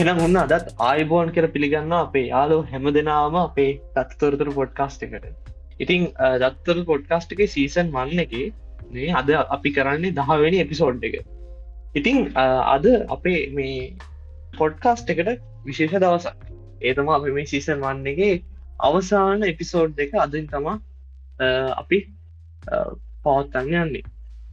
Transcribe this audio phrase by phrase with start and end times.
[0.00, 5.26] එනම් ඔන්න අදත් ආයිබෝන් කර පිළිගන්න අපේ යාලෝ හැම දෙනාම අපේ තත්තොරතුර පොඩ්කාස්ට එකට.
[5.78, 6.06] ඉතිං
[6.42, 8.32] දත්තර පොඩ්කාස්ට් එක සීසන් වන්න එක
[8.92, 11.18] මේ අද අපි කරන්නේ දහවෙනි එපිසෝඩ් එක.
[11.94, 13.92] ඉතිං අද අපේ මේ
[14.56, 15.30] පොඩ්කාස්ට් එකට
[15.66, 16.40] විශේෂ දවසක්.
[16.82, 18.48] ඒතම අපි මේ සීසන් වන්න එක
[18.80, 20.76] අවසාන එපිසෝඩ් එක අදින් තමා
[21.76, 22.02] අපි
[23.24, 24.04] පවත්තන්න යන්නේ.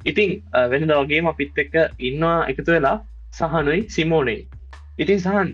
[0.04, 0.38] ඉතිං
[0.70, 2.98] වෙනද වගේ අපිත් එක්ක ඉන්නවා එකතු වෙලා
[3.34, 4.42] සහනුයි සිමෝනේ
[5.04, 5.50] ඉතින් සහන්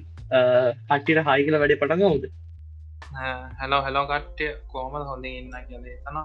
[0.89, 2.23] කට්ටිට හයි කියල වැඩ පටග හුද
[3.59, 4.47] හැලෝ හැලෝ කට්ටය.
[4.73, 6.17] කෝමද හොඳ ඉන්න කියලේ තන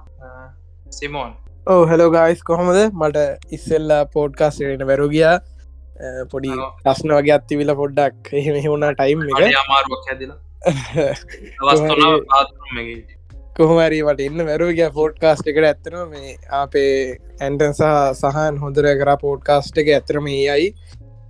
[0.99, 1.33] සිමෝන්.
[1.67, 2.79] ඕ හැලෝ ගයිස් කොහොමද?
[3.01, 3.19] මට
[3.57, 5.37] ඉස්සෙල්ලා පෝඩ්කාස්ටට වැරුගියා
[6.33, 6.51] පොඩි
[6.85, 9.41] ප්‍රශ්න වගේ අත්තිවිල පොඩ්ඩක් එහෙම හුණා ටයිම් එක.
[9.65, 10.39] අමාරුවක් හැදිලා.
[13.59, 13.99] කොහමරි?
[14.09, 16.95] වට ඉන්න වැරුග පෝඩ්කාස්ට එකට ඇත්තන මේ අපේ
[17.49, 20.69] ඇන්ටන්සා සහන් හොඳර කර පෝඩ්කාස්ට් එක ඇතරම ඒයි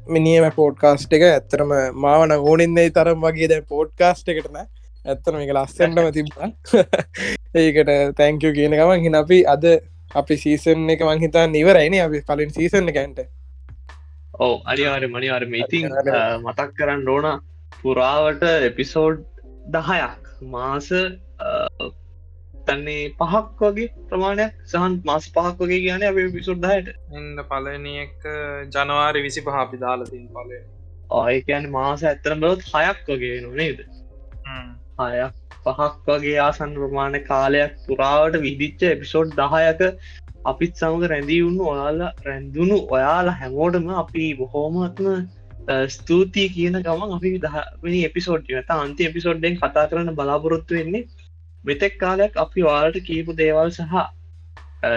[0.07, 6.51] මිනිියම පෝඩ්කාස්ට් එක ඇත්තරම මාවන ඕනෙන්නේ තරම් වගේ දැ පෝඩ්කාස්ට් එකටන ඇත්තන එක ලස්සටම තිබා
[7.61, 9.67] ඒකට තැංකව කියන ගමන් හි අපි අද
[10.15, 13.25] අපි සීසන් එක මංහිතා නිවරයින අපි කලින් සීසන් එකන්ට
[14.41, 15.89] ඕ අනිවාර මනිවාරම ඉතින්
[16.39, 17.29] මතක් කරන්න ඕන
[17.77, 19.25] පුරාවට එපිසෝඩ්
[19.69, 20.89] දහයක් මාස
[22.71, 28.29] තන්නේ පහක් වගේ ප්‍රමාණයක් සහන් මාස පහක් වගේ කියන අප පිසුඩ්දායට එන්න පලනක්
[28.71, 30.63] ජනවාරි විසි පහපි දාලතින් පලේ
[31.19, 33.85] ආයකයන් මාස ඇත්තරම් බවත් හයක් වගේ නොනේද
[35.01, 39.83] හයක් පහක් වගේ ආසන් ප්‍රමාණ කාලයක් පුරාවට විදිච්ච එපිසෝඩ් දහයක
[40.45, 45.09] අපිත් සමඟ රැඳී වුණු ඔයාලා රැඳුණු ඔයාලා හැමෝටම අපි බොහෝමත්ම
[45.89, 51.05] ස්තුතියි කියන ගමන් අපි දහනි එපිසෝඩ් ත අන්ති එපිසෝඩ්ඩෙන් කතා කරන්න බලාපොරොත්තු වෙන්නේ
[51.65, 53.97] මෙතෙක් කාලයක් අපි වාලට කියපු දේවල් සහ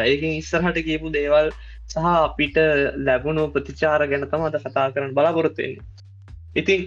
[0.04, 1.52] ඒකින් ඉස්සරහට කියපු දේවල්
[1.88, 2.58] සහ අපිට
[3.02, 6.04] ලැබුණු ප්‍රතිචාර ගැන තම අද කතා කරන්න බලාපොරොත්තුවෙන්නේ
[6.56, 6.86] ඉතින්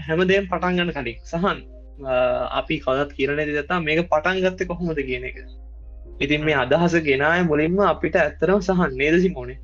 [0.00, 1.58] හැමදේම් පටන් ගන්න කලින් සහන්
[2.52, 5.36] අපි කදත් කියරන දතා මේක පටන් ගත්ත කොහොමද කියන එක.
[6.20, 9.58] ඉතින් මේ අදහස ගෙනය මුලින්ම අපිට ඇත්තරම් සහන් නේදසි මොනේ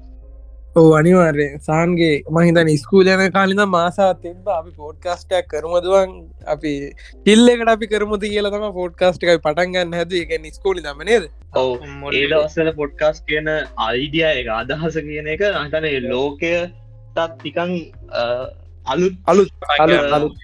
[0.79, 6.13] ඕ අනිවාර්ය සහන්ගේ මහිතන ස්කූල යන කාලිද මාසා තිබ අපි පෝඩ්කාස්ටයක් කරමදුවන්
[6.55, 6.73] අපි
[7.27, 11.29] හිල්ලෙකට අපි කරමුද කියලතම පෝඩ්කාස්ට එකයි පටන්ගන්න හැද එක ස්කෝලි දම නේද?
[11.55, 11.71] ඔව.
[12.13, 13.51] ඒදවස්සල පොඩ්කාස් කියන
[13.89, 16.55] අයිඩිය එක අදහස කියන එක අතන ලෝකය
[17.17, 17.75] තත් තිකං
[18.87, 19.71] අලුත් අලුත්
[20.11, 20.37] අලුත්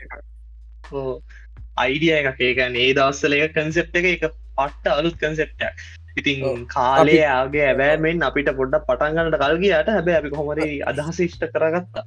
[1.77, 2.41] අයිඩිය එකක්.
[2.43, 5.87] ඒකන් ඒ දවස්සල එක කන්සෙප් එක එක පට්ට අලුත් කන්සෙප්ටක්
[6.17, 12.05] ඉතින් කාලයාගේ ඇබෑමෙන් අපිට පොඩ්ඩක් පටන්ගන්නට කල්ගේයට හැබැ අපි කොහොමරි අදහස ෂ්ට කරගත්තා.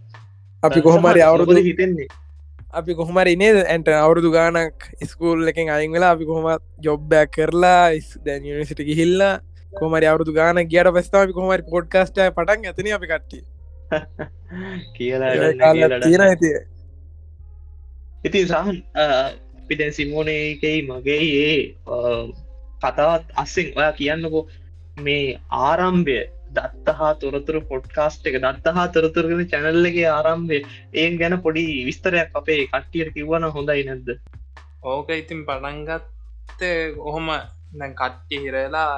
[0.64, 2.08] අපි කොහොමරි අවුරුදු හිතෙන්නේ?
[2.72, 3.60] අපි කොහමරි නේද?
[3.66, 6.48] ඇන්ට අවුරුදු ගානක් ස්කූල් එකින් අයින් වෙලා අපි කොහොම
[6.80, 7.84] ජොබ්බයක් කරලා
[8.26, 9.36] දැන් යනිසිට ගිහිල්ලා
[9.74, 13.44] කොමරි අවුදු ගාන ගියට පස්ථාව කොහමරි පොඩ්කාස්ට පටන් ඇතන අපි කට්ටිය.
[14.96, 16.32] කියලා
[18.24, 18.48] ඉතින්.
[18.48, 18.78] සහන්
[19.68, 21.62] පිටැන් සිමෝනයකයි මගේ ඒ
[22.82, 24.44] කතාවත් අස්සෙන් ඔයා කියන්නකෝ
[25.00, 25.26] මේ
[25.60, 26.18] ආරම්භය
[26.56, 30.60] දත්ත හා තොරතුර පොඩ්කාස්ට් එක දත්ත හා තොරතුරගෙන චැනල්ලගේ ආරම්භය
[30.94, 34.10] ඒ ගැන පොඩි විස්තරයක් අපේ කට්ටියට කිව්වන හොඳයි නැද්ද?
[34.86, 36.62] ඕක ඉතින් පටන්ගත්ත
[37.04, 37.32] ඔහොම
[37.80, 38.92] දැන් කට්ටිය හිරලා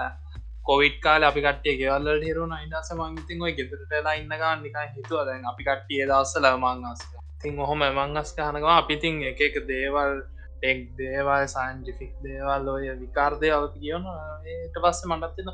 [0.64, 2.54] කොවිට් කාල අපි කට්ටිය ගෙවල්ල හිරුණ.
[2.66, 7.02] ඉදස මංගතින් ඔය ගෙදරටලා ඉන්නගා නිකා හිතුව දැන් අපි කට්ටිය දවස්සල මංගස්
[7.42, 10.14] තින් ඔහොම මංගස් කහනවා අපිතින් එක එක දේවල්
[10.62, 14.08] ටෙක් දේවල් සයින්ටිෆික් දේවල් ඔය විකාර්දය අව කියන
[14.48, 15.50] ඒට පස්ස මටත්තින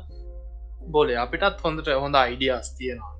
[0.90, 3.14] බොලේ අපිටත් හොඳට හොඳ අයිඩියස් තියෙනවා.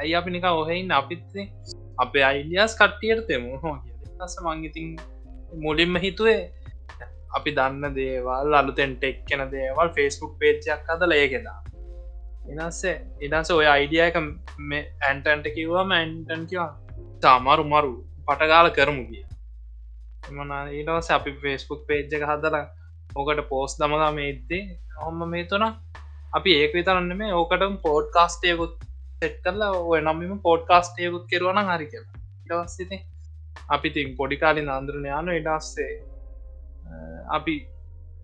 [0.00, 1.46] ඇයි අපි නික ඔහෙයින් අපිත්තේ
[1.98, 3.76] අපේ අයිඩියස් කට්ටියට තෙමු හෝ
[4.26, 4.88] ස මංගිතින්
[5.52, 6.40] මුලින්ම හිතුවේ
[7.36, 11.58] අපි දන්න දේවල් අලුතෙන් ටෙක් කෙන දේවල් ෆෙස්බුක් පේච්චයක් අද ලයගෙදා
[12.56, 14.16] එනස්සේ එදස ඔය අයිඩියක
[14.68, 16.70] මේ ඇන්ටන්ට කිව්වම ඇන්ටන් කිවා
[17.22, 17.92] තාමරු මරු
[18.26, 19.24] පටගාල කරමු කිය
[20.28, 22.56] මන ඊටවස අපි ෆෙස්බුක් පේජ්ජ එක හදල
[23.12, 24.62] ඕකට පෝස් දමලා මේද්දේ
[24.98, 25.64] හොම්ම මේ තුන
[26.32, 28.74] අපි ඒක විතරන්න මේ ඕකටම පෝඩ්කාස්ටයකුත්
[29.18, 32.14] සෙට් කරලා ඔය නම්ම පෝඩ්කාස්ටයකුත් කෙරුවන හරි කියලා.
[32.44, 32.98] ඉටවස්සිති
[33.68, 35.92] අපි තින් පොඩිකාලින් අන්දරන යානු ඉඩස්සේ
[37.28, 37.56] අපි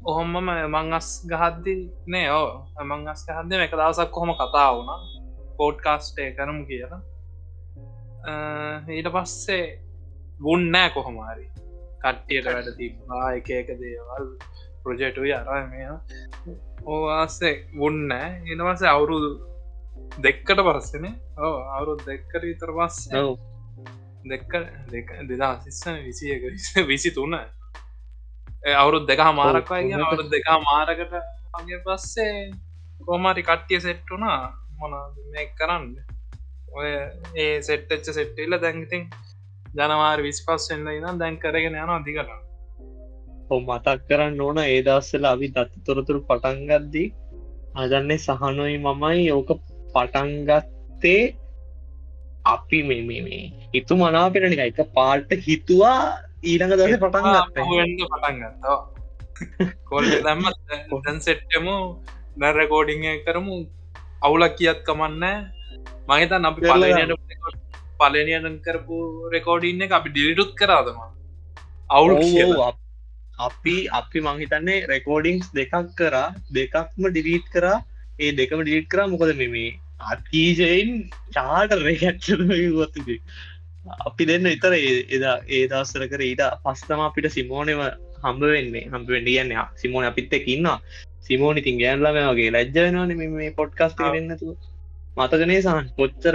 [0.05, 0.37] ඔහොම්මම
[0.69, 1.75] මංගස් ගහද්දි
[2.07, 2.49] නෑ ඕ
[2.85, 5.05] මංගස් ගහද එක දවසක් කොහොම කතා වුණ?
[5.59, 7.03] පෝඩ්කාස්ටේ කරමු කියලා.
[8.89, 9.65] ඊට පස්සේ
[10.41, 11.47] ගුන්නෑ කොහොමහරි
[12.03, 14.29] කට්ටියට වැඩ තිබා එක එක දේවල්
[14.85, 15.91] ප්‍රජෙටුයි අර මේ
[16.87, 19.31] ඕවාසේ උන්න එනවස අවුරුදු
[20.21, 21.07] දෙක්කට පරස්සන
[21.39, 23.01] ඕ අවුරුත් දෙක්කට විතර පස්
[24.25, 24.53] දෙක්ක
[24.93, 26.47] දෙක දෙදා සිස්සන විසියක
[26.89, 27.41] විසි තුන්න
[28.77, 31.19] අවුරුත් දෙක මාරක්වයි අවුරුත් දෙක මාරකට
[31.55, 32.33] අගේ පස්සේ
[33.01, 34.39] කෝමාරි කට්ටිය සෙට්ටුනා
[34.79, 34.95] මොන
[35.33, 35.87] මේ කරන්න?
[36.69, 36.89] ඔය
[37.37, 39.05] ඒ සෙට්ටච්ච සෙට්ටල්ල දැන්ගතින්
[39.79, 42.43] ජනවාර විස්පස් එන්න ඉනම් දැන් කරගෙන යන අධිකරන්න
[43.61, 47.09] මතක් කරන්න ඕන ඒ දස්සල අපි දත්ත තොරතුරු පටන්ගද්දී
[47.77, 49.51] අදන්නේ සහනුයි මමයි ඕක
[49.95, 51.23] පටන්ගත්තේ
[52.47, 53.43] අපි මේ
[53.75, 54.81] හිතු මනාපෙන නික එක.
[54.95, 56.01] පාට හිතුවා
[56.43, 57.27] ඊළඟ දස පටන්
[58.03, 58.79] පටන්ගත්තා
[59.89, 60.45] කොල් දම්ම
[60.91, 61.77] කොටන් සෙට්ටමු
[62.37, 63.57] නැරකෝඩිං කරමු.
[64.23, 65.25] අවුලක් කියත් කමන්න.
[66.09, 67.66] මහිතන් අපි පලනයට
[68.01, 68.99] පලනයන කරපු
[69.35, 70.99] රෙකෝඩින්න එක අපි ඩිලිටුත් කරාදම
[71.91, 72.17] අවුලු
[73.39, 77.85] අපි අපි මංහිතන්නේ රෙකෝඩිංස් දෙකක් කරා දෙකක්ම ඩිලීට් කරා.
[78.19, 79.71] ඒ දෙකම ඩිලිට් කරා මොකද මෙමේ
[80.13, 80.91] අතීජයෙන්
[81.37, 83.19] චාට රැකැච්චතුගේ
[84.07, 84.73] අපි දෙන්න ඉතර
[85.17, 87.83] එදා ඒ දස්සර කර ඊට පස්තම අපිට සිමෝනව
[88.25, 88.89] හම්බ වෙන්නේ.
[88.93, 89.53] හම්බ වෙන්න කියන්න
[89.83, 90.79] සිමෝන අපිත් එක් ඉන්නවා.
[91.29, 94.57] සිමෝනි තින් ගෑන්ලම වගේ ලැජ්ජවෙනවාන මේ පොඩ්කස්ට කරන්නතු
[95.17, 96.35] මතකනේ සහන් කොච්චර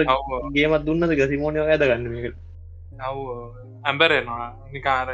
[0.56, 2.26] ගේමත් දුන්නද ගසිමෝනය ඇද ගන්නක
[3.84, 5.10] ඇම්බරෙනවා නිකාර.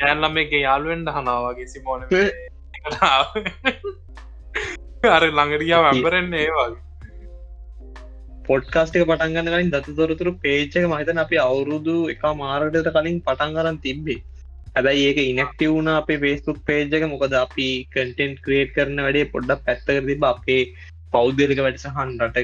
[0.00, 2.00] යෑල්ලම එක යාල්ුවෙන්ට හනාවගේ සිමෝන
[5.16, 6.80] අර ළඟරියාව ඇම්බරෙන්නේ ඒ වගේ.
[8.48, 14.20] පොඩ්කාස්ටක පටන්ගන්න කලින් දත තොරතුරු පේච්චක මහිතන අපි අවුරුදු එක මාරටට කලින් පටන් කරන්න තිබ්බේ.
[14.76, 20.04] හැබැයි ඒක ඉනෙක්ටව වුණ අපේ පේස්තුක් පේජක මොකද අපි කටෙන්ට් ක්‍රේට් කරන වැඩේ පොඩ්ඩක් පැත්තකර
[20.08, 20.62] තිබ අපේ
[21.12, 22.38] පෞද්ගලික වැඩසහන් රට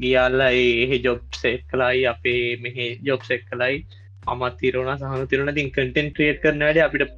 [0.00, 3.84] ගියල්ල ඒ ජොබ් සෙක් කලායි අපේ මෙහ ජොබ් සෙක් කලයි
[4.26, 7.16] අමත් තිරවන සහන තිරන තින් කටෙන්ට් ක්‍රේට් කරන වැඩ අපිට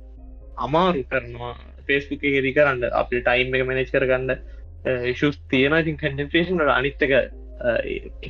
[0.58, 1.56] අමාරු කරනවා.
[1.86, 4.32] පේස්බුක් හෙරි කරන්න අපි ටයිම් එක මනජ් කරගන්න
[5.14, 7.14] ශුස් තියෙන ඉතින් කටේෂන් අනිත්තක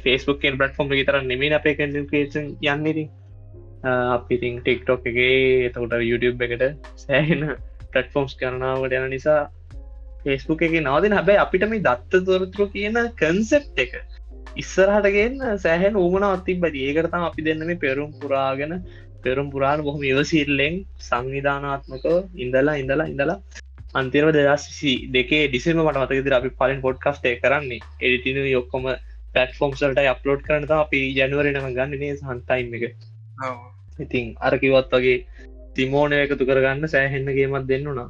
[0.04, 3.06] ෆේස්බුක් පටෆෝම් තර නෙමේ අපේ කටේෂන් යන්නේති
[3.84, 6.64] අපිතින් ටික්ටොක් එකගේ එතකොට YouTube එකට
[6.96, 7.44] සෑහෙන
[7.88, 9.40] පටෆෝම්ස් කරනාවට යන නිසා
[10.28, 13.92] ෆේස්බුක් එක නවදින හැබැයි අපිට මේ දත්ත තොරතුරු කියන කන්සෙප් එක
[14.56, 18.74] ඉස්සරහටගෙන් සෑහෙන් ඌමනවත් තිබ්බති ඒකරතම් අපි දෙන්න මේ පෙරුම් පුරාගෙන
[19.24, 23.38] පෙරුම් පුරාණ බොහොම ඉවසිල්ලෙන් සංවිධානාත්මක ඉඳලා ඉඳලා ඉඳලා
[23.94, 27.80] අන්තිරව දෙදස්සි දෙකේ ඩිසිම මට මතකදිර අපි පලින් පොඩ්කස්ටේ කරන්නේ.
[27.98, 28.84] එඩිටින යොක්කොම
[29.34, 32.84] පැටෆෝම්සල්ට අප්ලෝඩ් කරනත අපි ජැනුවරනම ගන්නනේ සන්තයිම් එක.
[33.98, 35.16] ඉතින් අරකිවත් වගේ
[35.76, 38.08] තිමෝනය එකතු කරගන්න සෑහෙන්නගේමත් දෙන්නුනා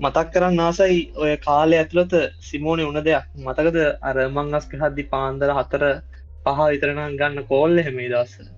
[0.00, 3.26] මතක් කරන්න ආසයි ඔය කාලය ඇතුළත සිමෝනය උන දෙයක්.
[3.38, 5.84] මතකද අර මංගස්ක හද්දි පාන්දර හතර
[6.44, 8.48] පහ විතරනම් ගන්න කෝල්ල හෙමේ දස්ස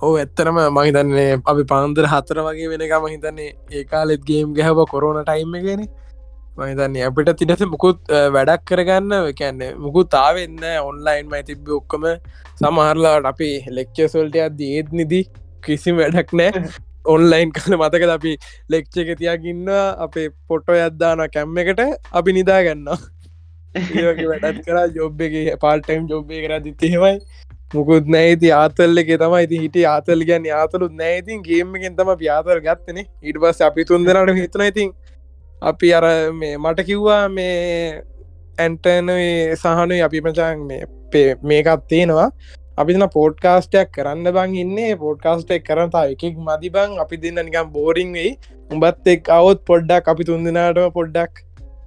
[0.00, 5.56] ඕ ඇත්තරම මහිතන්නේ අපි පන්දර හතර වගේ වෙනකම හිතන්නේ ඒ කාලෙත් ගේම් ගැහව කොරුණ ටයිම්
[5.64, 5.82] ගෙන
[6.58, 12.06] මහිතන්නේ අපිට තිනස මුකුත් වැඩක් කරගන්න කැන්නේ මුකුත් තාවෙන්න ඔන්ලයින් මයි තිබ්බ ඔක්කම.
[12.58, 15.24] සමහරලාට අපි ලෙක්චසල්ට අද ඒත් නිදී
[15.62, 16.64] කිසි වැඩක් නෑ
[17.14, 18.32] ඔන්ලයින් කල මතක අපි
[18.74, 19.70] ලෙක්්ච එක තියාගන්න
[20.06, 21.82] අපේ පොට්ටෝ යද්දාන කැම්ම එකට
[22.20, 22.88] අපි නිදා ගන්න
[24.30, 25.34] වැඩත් කර ජොබ් එක
[25.64, 26.58] පාල්ටයිම් ජොබ්බේ කර.
[26.66, 27.18] දිත්තහෙමයි
[27.74, 32.98] මුකුත් නෑති ආතල්ල එක තමයි ති හිට ආතල් ගැන්න ආතලුත් නෑතින් ගේමකින් තම ප්‍යාතර ගත්තන.
[33.22, 34.94] ඉට පස් අපි තුන්දෙනට හිතන ඉතින්
[35.62, 36.06] අපි අර
[36.40, 38.02] මේ මට කිව්වා මේ
[38.58, 39.12] ඇන්ටන
[39.62, 40.82] සහනුයි අපි පචාන් මේ
[41.42, 42.30] මේකත් තියෙනවා.
[42.80, 44.96] අපින පෝඩ්කාස්ටයක් කරන්න බං ඉන්නේ.
[45.04, 46.98] පෝඩ්කාස්ට එක් කරනතා එකෙක් මදි බං.
[47.04, 48.32] අපි දෙන්න නිකම් බෝරිං වෙයි.
[48.70, 51.44] උඹත් එක් අවුත් පොඩ්ඩක් අපි තුන්දනාටම පොඩ්ඩක්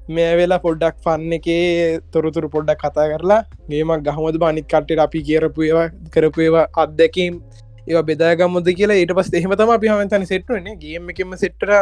[0.09, 5.67] මේ වෙලා පොඩ්ඩක් ෆන්න එකේ තොරතුරු පොඩ්ඩක් කතා කරලා ගේමක් ගහමද බනික් කට්ට අපි කියරපු
[5.69, 7.39] ඒවා කරපු ඒවා අත්දැකීම්
[7.88, 11.73] ඒ බෙදාගමුද කියලා ඊට පස් එහෙම තම අපි හමතන සෙට්ටුවනේ ගේම එකම සෙට්ටර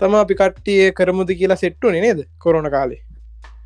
[0.00, 3.00] තම අපි කට්ටිය කරමුද කියලා සෙට්ටුනේ නේද කොරන කාලේ?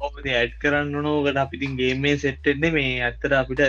[0.06, 3.62] ඔබ ඇඩ් කරන්න නෝකට අපිතින් ගේමේ සෙට්ටෙන්නේ මේ ඇත්තර අපිට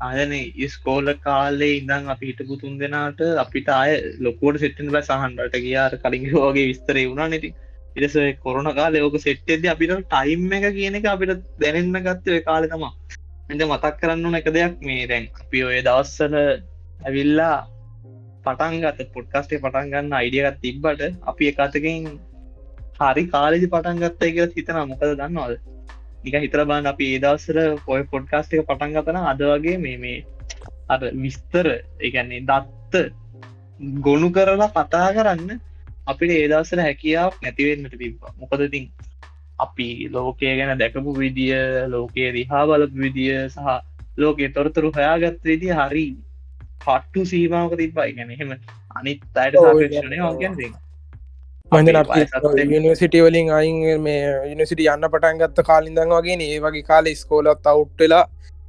[0.00, 0.32] අයන
[0.68, 3.90] ස්කෝල කාලේ ඉඳං අපි හිටපු තුන් දෙනාට අපිට අය
[4.20, 5.02] ලොකෝට සෙට්ටන් බ.
[5.02, 7.50] සහන්ට කියාර කලින් වගේ විස්තරේ වුණා නැති
[7.96, 12.92] ඉරස කොරන කාල ඕක සෙට්ටෙද අපිට ටයිම් එක කියන එක අපිට දැනෙන්න ගත්තය කාලෙ තමා
[13.50, 16.36] එද මතක් කරන්න එක දෙයක් මේ දැන් අපි ඔය දවස්සල
[17.00, 17.56] ඇවිල්ලා
[18.44, 22.06] පටන්ගත පොඩ්කස්ටේ පටන්ගන්න අයිඩියගත් තිබ්බට අපි එකතකින්
[23.00, 25.54] හරි කාලෙදි පටන්ගත්ත එක හිතන මොකද දන්නවාද?
[26.24, 30.18] නික හිතර බාන්න අපි ඒදස්සර පොය පොඩ්කාස්ට එක පටන් ගතන අද වගේ මේ මේ
[30.88, 31.66] අද විස්තර
[32.00, 33.02] එකන්නේ දත්ත
[34.00, 35.60] ගොුණු කරලා කතා කරන්න
[36.06, 38.34] අපිට ඒදස්සර හැකියාව නැතිවෙන්නට තිබ්බා.
[38.38, 38.90] මොකදතින්
[39.58, 43.80] අපි ලෝකය ගැන දැකපු විදිිය ලෝකයේ දිහා බලපු විදිිය සහ
[44.18, 46.06] ලෝකයේ තොරතුරු හොයාගත් විදි හරි
[46.80, 48.54] පට්ටු සීමාවක තිබ්බයි ගැන එහෙම
[48.96, 50.54] අනිත් අයට සාපේක්ෂණය වගන්
[51.72, 58.22] මඳ යනිසිටවලින් අයින් මේ යනිසිට යන්න පටන් ගත්ත කාලින්දන් වගේ ඒ වගේ කාල ස්කෝලත් අවුට්ටලා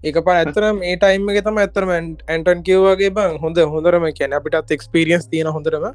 [0.03, 4.75] එක ප ඇතර මේ ටයිම් එක තම ඇතරම ඇන්ටන් කියවගේ බං හොඳ හොඳරම කියන අපිටත්
[4.77, 5.87] එක්ස්පිරියන්ස් තියෙන හොඳරම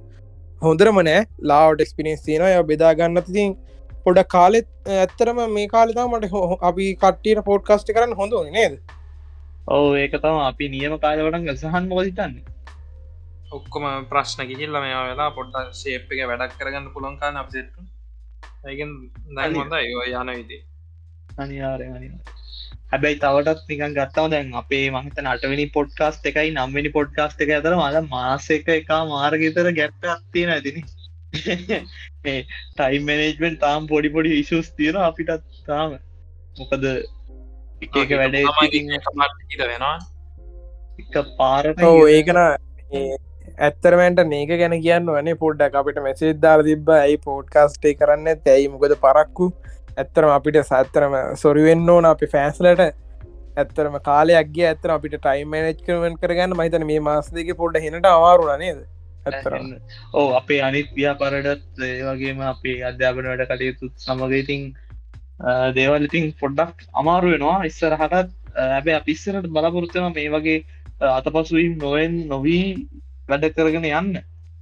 [0.62, 1.22] හොඳරම නෑ.
[1.42, 3.54] ලාවට එක්ස්පිරියන්ස් තියෙන ය බෙදාගන්න තින්
[4.04, 8.76] පොඩ කාලෙත් ඇත්තරම මේ කාලතා මට අපි කට්ටියට පෝඩ්කාස්ටි කරන්න හොඳ නේද?
[9.68, 12.36] ඔව ඒක තම අපි නියම කාලවටන් ගසහන් මොදිතන්න
[13.50, 17.76] ඔක්කොම ප්‍රශ්න කිහිල්ල මේ වෙලා පොඩ්ඩ ශේප් එක වැඩක් කරගන්න පුළොන්කාන්න අපසෙට්ට
[18.66, 18.96] ඒගෙන්
[19.36, 20.62] දැන් හොඳ ඒ යන විදේ
[21.38, 21.86] අනිවාරය
[22.90, 27.98] හැබැයි තවටත් නිකන් ගත්තාව දැන් අපේ මහිත නටවනි පොඩ්කාස්ට එකයි නම්වනි පොඩ්කාස්ට එක අතර මල
[28.08, 30.82] මාස එක එක මාර්ගතර ගැප්ට අත්තියෙන ඇතින
[32.24, 32.38] මේ
[32.74, 35.96] ටයිම් මනේජ්මෙන්ට් තාම් පොඩි පොඩි ඉශස් තියෙන අපිටත් තාම.
[36.56, 36.84] මොකද
[37.82, 38.36] එක වැඩ
[39.64, 39.96] වෙනවා.
[40.98, 42.42] එක පාරට ඒකන
[43.58, 48.28] ඇත්තරමට මේක ගැන කියන්න වනේ පොඩ්ඩක් අපිට මෙසේදාර තිබ ඇයි පෝඩ්කාස්ටේ කරන්න?
[48.46, 49.48] තැයි මොකද පරක්කු.
[49.96, 52.82] ඇත්තරම අපිට සත්තරම සොරිවෙන්න ඕන අපි ෆෑන්ස්ලට
[53.56, 58.60] ඇත්තරම කාලයක්ගේ ඇත්තර අපිට ටයිම් මනජ් කරමෙන් කරගන්න මහිතන මේ මාස දෙක පොඩ්ඩ හෙනට අවාරුණ
[58.64, 58.82] නේද?
[59.26, 59.70] ඇත්තරන්න
[60.14, 64.66] ඕ අපේ අනිත් ව්‍යාපරටත් වගේම අපේ අධ්‍යාපන වැඩ කටයුතු සමගඉතින්
[65.78, 67.58] දේවල් ඉතින් පොඩ්ඩක් අමාරු වෙනවා.
[67.70, 68.36] ඉස්සරහටත්
[68.66, 70.58] ඇබේ අපිස්සරට බලාපොරොත්තම මේ වගේ
[71.16, 72.68] අතපසුවීම් නොවෙන් නොවී
[73.28, 74.16] වැඩ කරගෙන යන්න.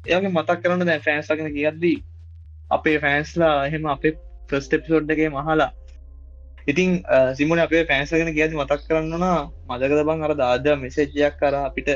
[0.04, 1.97] ඒගේ මතක් කරන්න දැ ෆෑන්ස්ලගෙන කියද්දී
[2.71, 4.14] අපේ ෆෑන්ස්ලා එහෙම අපේ
[4.50, 5.71] ෆස්ට එපිසෝඩ්ඩගේ මහලා
[6.66, 6.90] ඉතින්
[7.35, 11.90] සිමන අපේ පෑන්සගෙන කියද මතක් කරන්නවා මදකද බං අර දාද මෙසේජයක් කර අපිට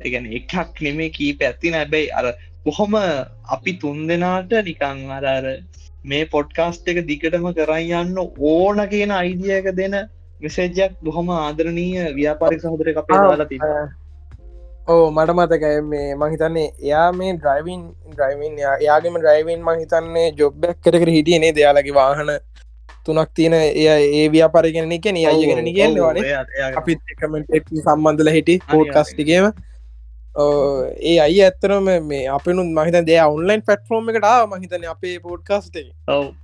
[0.00, 2.26] එකන එකක් නෙමේ කී පැත්ති නැබැයි අර
[2.64, 2.98] කොහොම
[3.50, 5.46] අපි තුන් දෙනාට නිකං අරර
[6.04, 9.98] මේ පොඩ්කාස්ට් එක දිගටම කරයි යන්න ඕන කියන අයිදියක දෙන
[10.40, 13.66] මෙසේජයක් බොහොම ආදරණීය ව්‍යාපාරික සහදර අපේ දාලා තිබ
[14.86, 15.80] ඕ මට මතකයි.
[15.82, 22.32] මේ මහිතන්නේ එයා මේ ඩ්‍රයිවින් ඩ්‍රයිවින් යාගේම ඩ්‍රයිවින් මහිතන්නේ ජොබ්බක් කර හිටියනේ දෙයාලගේ වාහන
[23.06, 26.32] තුනක් තියෙන එය ඒ ව්‍යාපාරගෙන එක අයගෙන කියන්නවානේ
[26.76, 29.52] අපිත් එකමට සම්බන්ධල හිටි පෝඩ්කස්ටිගේම
[31.02, 35.76] ඒ අයි ඇත්තරම මේ අපනු මහිත දෙය ඔන්ලයින් පටෆෝර්ම් එකට මහිතන අපේ පෝඩ්කාස්ට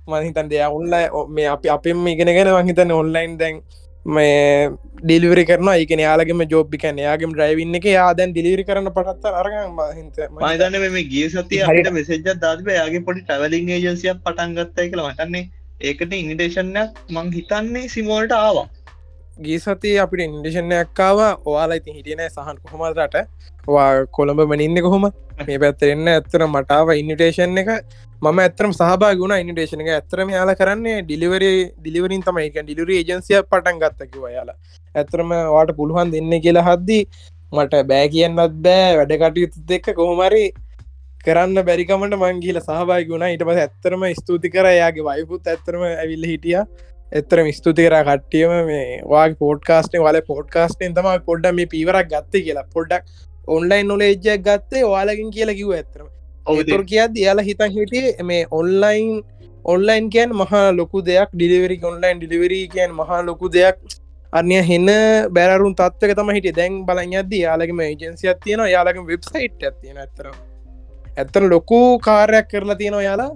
[0.07, 3.61] මහිතන් දෙය ඔන්ලයි මේ අප අපෙම ඉගෙනගෙන මහිතන ඔන්ලයින් දැන්
[4.05, 4.69] මේ
[5.01, 10.79] ඩිලිවරි කරන එකන යාලගේම ජෝබ්ිකන යාගේම ්‍රයිවින්න එක යාදැන් දිලිරි කරන පටත්ත අරග මහිත මහිතන්න
[10.95, 15.11] මේ ගිය සතිය හරිට මෙසෙජ්ජ දාත්බ යාගේ පොඩි ටවලින් ඒජන්සියක් පටන්ගත්තයි කියලා.
[15.11, 15.49] මටන්නේ
[15.81, 18.67] ඒකට ඉනිටේෂන්යක් මං හිතන්නේ සිමෝල්ට ආවා.
[19.39, 23.15] ගී සති අපිට ඉන්ඩිෂණයක්කාව ඔයාලා ඉතින් හිටියන සහන් කොහොමදට
[23.67, 25.05] වා කොළඹ මනින්න කොහොම
[25.47, 27.69] මේ පැත්තරෙන්න ඇත්තර මටාව ඉන්නිටේෂන් එක
[28.21, 29.89] මම ඇතරම සහබා ගුණ ඉනිටේෂන එක.
[29.97, 31.51] ඇතරම යාලා කරන්නේ ඩිලිවරි
[31.83, 32.47] ඩිලිවරින් තමයි.
[32.49, 34.57] එක ඩිලිවරි ඒජන්සිය පටන් ගත්තකිව යාලා
[34.95, 36.97] ඇතරම වාට පුළුවන් දෙන්න කියලා හද්දි
[37.57, 38.89] මට බෑ කියන්නත් බෑ.
[38.99, 40.43] වැඩ කටයුතු දෙක්ක කොහොමරි
[41.23, 44.67] කරන්න බැරිකමට මංගීල සහබයි ගුණ ඉට පස ඇත්තරම ස්තුති කර.
[44.81, 46.59] යාගේ වයිපුත් ඇත්තරම ඇවිල්ල හිටිය.
[47.21, 47.97] එතරම ස්තුති කර.
[48.11, 52.69] කට්ටියම මේ වාගේ පෝඩ්කාස්ටේ වල පෝඩ්කාස්ටෙන් තම පොඩ්ඩ මේ පීවරක් ගත්ත කියලා.
[52.77, 53.03] පොඩ්ඩක්
[53.57, 56.15] ඔන්ලයින් නොල එජ්ජක් ගත්තේ ඔයාලකින් කියලා කිව ඇතරම
[56.53, 59.23] ඔතුර කියත් යාලා හිතන් හිටිය මේ ඔන්ලයින්
[59.73, 61.29] ඔන්ලයින් කියන් මහා ලොකු දෙයක්.
[61.35, 63.77] ඩිලිවරි ඔන්ලයින් ඩිලිවරී කියන් මහා ලොකු දෙයක්.
[64.33, 64.89] අන්‍ය හෙන්න
[65.35, 70.27] බැරුන් තත්වක තම හිට දැන් බලන් අද යාලගම ඒජන්සියක් තියෙන යාලගම වෙබ්සයිට් ඇතියෙන ඇතර
[71.17, 73.31] ඇත්තන ලොකු කාරයක් කරලා තියෙනවා යාලා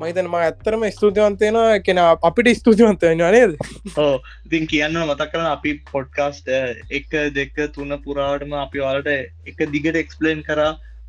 [0.00, 3.54] මහිතන ම ඇත්තරම ස්තුතිවන්තයනවා කෙන අපිට ස්තුතිවන්තයනවා නේද?
[4.02, 6.52] ඕ ඉතින් කියන්න මතක් කරන අපි පොඩ්කාස්ට
[6.98, 9.08] එක දෙක තුන පුරාටම අපි වාලට
[9.50, 10.60] එක දිගට එක්ස්පලේන් කර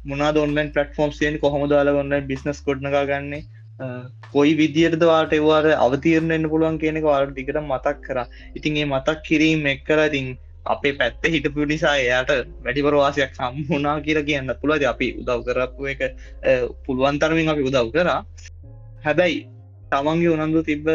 [0.05, 3.43] මොනා ඔන්ලන් පලටෆෝම් සියෙන් කොහොම දාල ඔන්න බිස්නස් කොඩ්නගා ගන්නේ?
[4.33, 8.25] කොයි විදියට වාට එවාට අවතීරණයන්න පුළුවන් කියනෙක වාට දිකට මතක් කර.
[8.55, 12.31] ඉතින් ඒ මතක් කිරීම එක් කර ඉතින් අපේ පැත්ත හිටපු නිසා එයාට
[12.65, 16.01] වැඩිපරවාසයක් සම්මුණනා කියලා කියන්න පුළුවද අපි උදව් කරපු එක
[16.85, 18.19] පුළුවන්තරමින් අපි උදව් කරා.
[19.05, 19.39] හැබැයි
[19.91, 20.87] තමන්ගේ උනන්දු තිබ්බ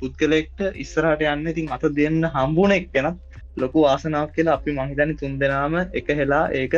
[0.00, 5.38] පුද්ගලෙක්ට ඉස්සරහට යන්න ඉතින් අත දෙන්න හම්බුණ එක් කෙනත් ලොකු ආසනාවක් කියලා අපි මහිතනි තුන්
[5.38, 6.74] දෙනාම එක හෙලා ඒක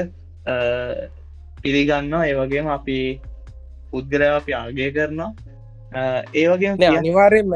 [1.63, 2.27] පිළිගන්නවා.
[2.27, 2.99] ඒවගේම අපි
[3.91, 5.33] පුද්ගලය අපි ආගේ කරනවා.
[6.35, 7.53] ඒවගේ අනිවාරයෙන්ම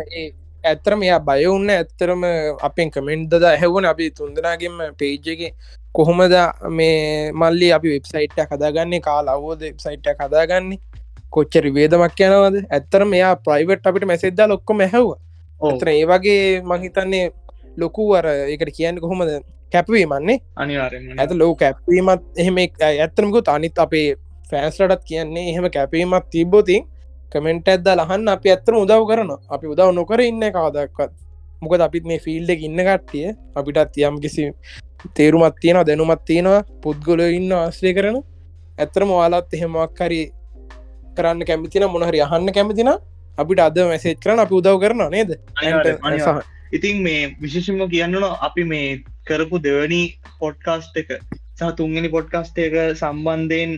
[0.64, 2.22] ඇත්තරම එයා බයවුන්න ඇත්තරම
[2.68, 5.42] අපෙන් කමෙන්ට්ද ඇහැවුණ අපි තුන්දනාගෙන්ම පේජ්ජක
[5.94, 6.34] කොහොමද
[6.78, 10.80] මේ මල්ලි අපි වෙබ්සයිට්ට කදාගන්නේ කාල අවෝද වෙබ්සයිට්ට කදාගන්නේ
[11.30, 12.56] කොච්චර වේදමක් යනවද?
[12.70, 15.08] ඇත්තරම එයා ප්‍රයිවට් අපිට මැසෙද්දා ලොක්කොම හැව
[15.60, 17.24] ඕතර ඒ වගේ මහිතන්නේ
[17.76, 19.30] ලොකු අර එකට කියන්න කොහොමද
[19.72, 20.38] කැපවීමන්නේ.
[20.56, 24.08] අනිවාරෙන් ඇත ලෝ කැපවීමත් එහෙම ඇත්තරමකුත් අනිත් අපේ
[24.50, 26.82] ෆෑන්ස්ලටත් කියන්නේ එහෙම කැපීමත් තිබ්බෝතින්
[27.32, 31.12] කමෙන්ට ඇද්ද ලහන්න අපි ඇත්තර උදව් කරන අපි උදව් නොකර ඉන්න කවදක්වත්.
[31.62, 34.42] මොකද අපිත් මේ ෆිල්ඩ ඉන්න කට්ටිය අපිටත් යම් කිසි
[35.16, 38.16] තේරුමත් තියෙනවා දැනුමත් තියෙනවා පුද්ගොල ඉන්න ආශ්‍රය කරන.
[38.78, 40.22] ඇත්තරම වාලත් එහෙමක්කරි
[41.16, 42.92] කරන්න කැමතින මොනහරි අහන්න කැමතින
[43.38, 45.30] අපිට අද මැසේජ් කරන අපි උදව් කරන නේද
[46.76, 48.86] ඉතින් මේ විශේෂම කියන්නන අපි මේ
[49.26, 50.02] කරපු දෙවනි
[50.40, 51.12] පොඩ්කාස්ට් එක
[51.56, 53.76] සහ තුන්ගනි පොඩ්කාස්ට එක සම්බන්ධයෙන්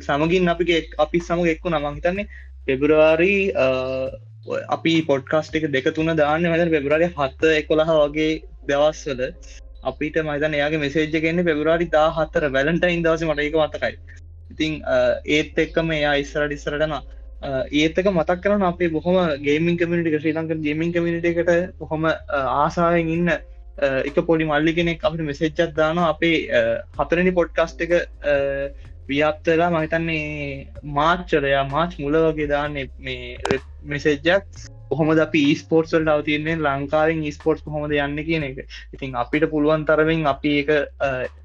[0.00, 2.28] සමගින් අපි අපි සමග එක්කු නමං හිතන්නේ
[2.66, 3.40] පෙබරවාරී
[4.68, 8.30] අපි පොඩ්කාස්ට එක දෙක තුන දාන්න වැද පෙබරාරි හත්ත එකොළහ වගේ
[8.66, 9.22] දවස්වල
[9.84, 13.92] අපිට මතන එයාගේ මෙසේජ් කෙන්නේ පෙබරවාරි දා හත්තර වැලන්ටයින් දවස මට එක මතකයි.
[14.50, 14.72] ඉතිං
[15.28, 16.96] ඒත් එක්කම එයා ඉස්සරට ඉස්සරටන
[17.42, 23.32] ඒත්තක මතක් කරන අපේ බොහොම gaming community Sri Lanka gaming community එකට බොහොම ආසාාවෙන් ඉන්න
[23.80, 26.36] එක පොඩි මල්ලි කෙනෙක් අපට මෙසෙච්චත් දාන අපේ
[26.98, 27.94] හතරනි පොඩ්කස්ට එක
[29.08, 33.38] ව්‍යාප්තලා මහිතන්නේ මාච්චරයා මාච් මුල වගේ දාන්න මේ
[33.84, 38.58] මෙසෙජ්ජක් කොහොමද අපි ස්පෝර්ට්සල් අවතියන්නේ ලංකාවෙන් ස්පෝර්ට් හොමද යන්න කියන එක.
[38.94, 40.70] ඉතින් අපිට පුළුවන් තරමින් අපි එක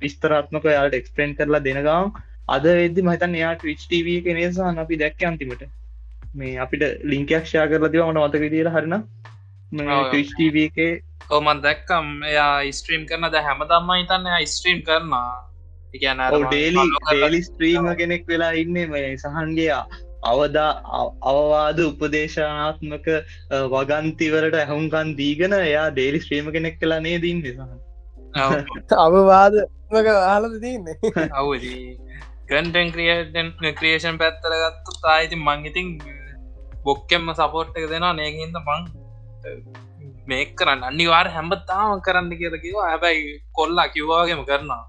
[0.02, 2.14] විස්තරාත්මක යාට එක්ස්පෙන්න් කරලා දෙනගම්
[2.50, 5.66] අද වෙද්දි මහිතන් එයා ටවිච් ටව එක නේසා අපි දැක්ක අන්තිමට.
[6.36, 8.96] මේ අපිට ලිංකක්ෂා කරලා දිව මට මතක දිර හරන
[9.72, 10.80] ටව එක.
[11.30, 15.36] ඕමන් දැක්කම් එයා ස්ට්‍රීම් කරන ද හැම දම්ම හිතන්න ස්ට්‍රීම් කරනවා.
[15.94, 19.80] ඩේලි ඩේලි ස්ත්‍රීම කෙනෙක් වෙලා ඉන්න මේ සහන්ගේ
[20.24, 20.70] අවදා
[21.24, 23.08] අවවාද උපදේශනාත්මක
[23.74, 27.72] වගන්තිවලට ඇහුන්කන් දීගෙන එයා ඩේලි ස්ත්‍රීම කෙනෙක් කලා නේ දීන් නිසාහ
[29.00, 29.56] අවවාද
[30.26, 30.96] ආලද දන්නේ
[32.46, 35.88] කටන් ක්‍රියටන් ක්‍රියේෂන් පැත්තර ගත්තු තායිති මංගිතින්
[36.86, 38.82] බොක්කෙම්ම සපෝට් එක දෙෙනවා නේගහිද මං
[40.28, 44.84] මේක කරන්න අනිවාර හැම්බත්තාම කරන්න කියලකිව හැබැයි කොල්ලා කිව්වාගේම කරනවා.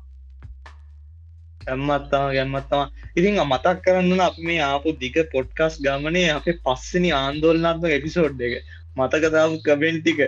[1.61, 2.83] ගැම්මත්තම ගැම්මත්තම
[3.17, 8.55] ඉතිං මතක් කරන්න අප මේ ආපු දික පොඩ්කස් ගමනේ අපේ පස්සනි ආන්දෝලනාත්ම එපිසෝඩ් එක
[8.97, 10.21] මතකතාව කබෙන්ටික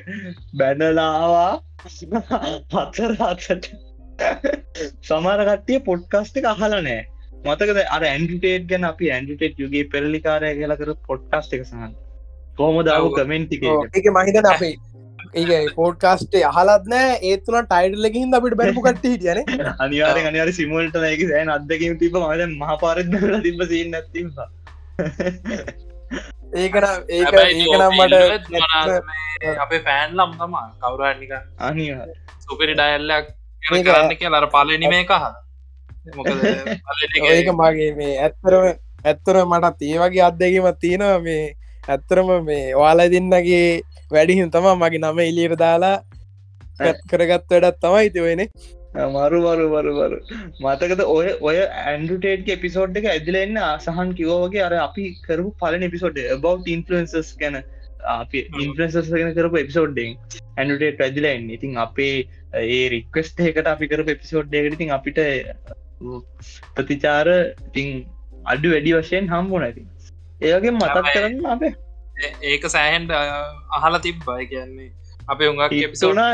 [0.58, 1.52] බැනලාවා
[2.72, 3.70] පත්තරාතට
[5.04, 7.00] සමාර කට්ටිය පොඩ්කස්ට එක අහල නෑ
[7.45, 11.97] මතකද අර ඇන්ටිටේට් ගැන අපි ඇන්ටිටේට් යුගේ පෙරලිකාරය කියලකර පොඩ්කස්ට එක සහන්
[12.57, 14.12] කොහොමදාව කමෙන්ටික එක?
[14.12, 14.76] මහිතන අපේ
[15.35, 19.40] ඒ පෝඩ්කාස්ටේ අහලත් නෑ ඒත්තුන ටයිඩල්ලකින් අපිට බැපු කට හිටියන
[19.78, 24.30] අනිවාරෙන් අනිවාර සිමුල්ට නෑක සෑන අදකින් තිබ මද මහපාරද තිබ සී නැතිම
[26.57, 28.14] ඒකන ඒක ඒකනම් මට
[29.59, 32.09] අපේ ෆෑන් ලම් තම කවුරනික අනිවා
[32.40, 33.29] සුපිරි ඩයල්ලක්
[33.62, 35.29] කරන්න කිය ලර පලනි මේ කහ
[36.09, 38.64] ඒක මගේ මේ ඇත්තරම
[39.05, 41.18] ඇත්තර මටත් ඒ වගේ අත්දැකීමත් තියෙනවා.
[41.21, 41.44] මේ
[41.88, 45.97] ඇත්තරම මේ වාලා දෙන්නගේ වැඩිහින් තමා මගේ නම එලියට දාලා
[47.07, 48.42] කරගත් වැඩත් තමයි තිවෙන
[49.07, 50.18] මරු මරු මරු මරු
[50.61, 56.73] මතකද ඔය ඔය ඇන්ඩටේට් එපිසෝඩ් එක ඇදිලෙන්න අසහන් කිවෝගේ අර අපි කරපු පලන එපිසෝඩ් බව්
[56.77, 57.59] ඉන්ෆලන්සස් ගැන
[58.11, 60.16] අපි ඉන්ෆලන්සස් ගෙන කරපු එපිසෝඩ්ඩෙන්
[60.57, 62.14] ඇන්ඩටේට් ඇදිලෙන් ඉතින් අපේ
[62.62, 65.21] ඒ රික්වස්ට එකට අපි කරපු එපිසෝඩ් එකටිතින් අපිට
[66.74, 67.90] ප්‍රතිචාර ඉතිං
[68.46, 69.82] අඩු වැඩි වශයෙන් හම්බුන ඇති
[70.44, 71.72] ඒගේ මතක් කරන්න අපේ
[72.44, 73.12] ඒක සෑහන්ට
[73.74, 74.90] අහලා තිබ්බයි කියන්නේ
[75.28, 76.30] අපේ උඟක් පිසුනා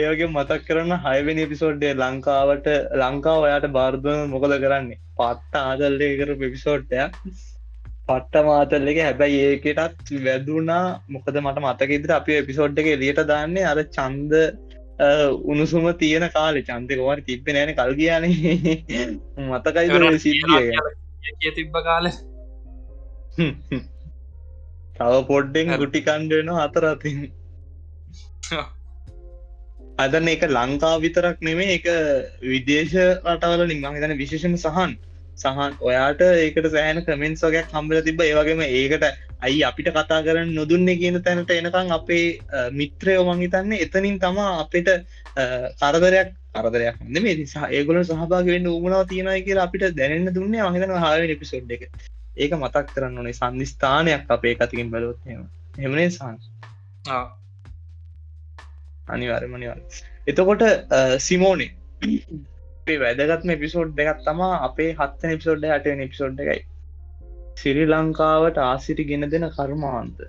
[0.00, 5.00] ඒගේ මතක් කරන්න හයවෙනි පිසෝඩ්ඩේ ලංකාවට ලංකාව ඔයාට බාර්ධන මොකද කරන්නේ?
[5.16, 7.02] පත්ත ආදල්ලය කර පිසෝඩ්ටය
[8.08, 9.00] පට්ට මාතල්ල එක.
[9.00, 14.32] හැබැයි ඒකටත් වැදුනා මොකද මට මතක ඉදිර අපි එපිසෝඩ් එක එලියට දාන්නේ අර චන්ද
[15.44, 18.76] උණුසුම තියෙන කාලෙ චන්තකවාට තිබ්බ නෑන කල් කියන්නේ
[19.48, 19.88] මතකයි
[21.36, 22.10] කිය තිබ්බ කාල.
[24.96, 27.20] තව පොඩ්ඩෙන් ගුටි කණ්ඩවෙන අතරතින්
[29.98, 31.88] අදන්න එක ලංකා විතරක් නෙමේ එක
[32.44, 34.92] විදේශ රටවල නිමහිතන විශේෂණ සහන්
[35.36, 39.04] සහන් ඔයාට ඒකට සෑහන කමෙන්ස් වගේක් හම්බල තිබ ඒවගේම ඒකට
[39.40, 42.26] අයි අපිට කතා කරන්න නොදුන්නේ කියන තැනට එනකං අපේ
[42.72, 44.90] මිත්‍රය ඔමංහිතන්නේ එතනින් තමා අපිට
[45.80, 51.70] කරදරයක් අරදරයක් මේ නිසා ඒගොල සහභාගවෙන්න උමනාව තියෙනයි කියලා අපිට දැනන්න දුන්නේ අහිතන හාව පිසෝඩ්
[51.70, 51.84] එක.
[52.36, 55.44] ඒක මතක් කරන්න ඕනේ සන්ධස්ථානයක් අපේ කතිකින් බලොත්ම
[55.78, 56.36] හෙමනේ සන්
[59.08, 59.80] අනිවාර්ය මනිවාර
[60.26, 60.62] එතකොට
[61.18, 61.70] සිමෝනේ
[62.98, 66.60] වැදගත්ම එපිසෝඩ් දෙකත් තමා අපේ හත්තන එපිසෝඩ් හට එපිසෝඩ් එකයි.
[67.56, 70.22] සිරි ලංකාවට ආසිරි ගෙන දෙන කර්මාන්ත.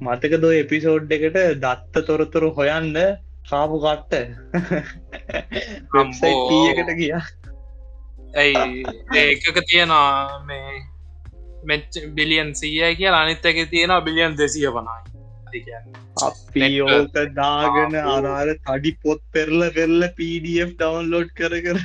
[0.00, 2.90] මතක දෝ එපිසෝඩ් එකට දත්ත තොරතුරු හොයන්න
[3.50, 4.14] කාපු කට්ට?
[6.48, 7.12] කීයකට ගිය.
[8.34, 8.84] ඇයි?
[9.16, 10.78] ඒකක තියෙනවා මේ
[11.64, 15.13] මෙච් බිලියන් සීය කිය අනිත් එක තියෙනවා බිලියන් දෙසිය වනයි
[16.28, 21.78] අපි ඕක දාගෙන අරාර තඩි පොත් පෙරල පෙරල පඩF ඩවන්ලෝඩ් කර කර.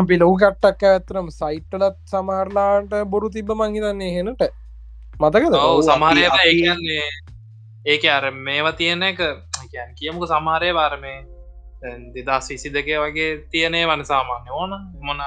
[0.00, 4.42] අපි ලෝකට්ටක් ඇතරම් සයිට්ටලත් සමහරලාට බොරු තිබ මංහිතන්නේ හෙනට
[5.20, 5.54] මතකද?
[5.90, 7.10] සමහරය ඒන්නේ
[7.86, 9.20] ඒක අර මේවා තියෙන එක
[9.98, 11.18] කියමුක සමහරය බාරමේ
[12.14, 14.48] දෙදස් විසි දෙකේ වගේ තියනේ වන සාමාන්‍ය.
[14.60, 14.72] ඕන
[15.06, 15.20] මොන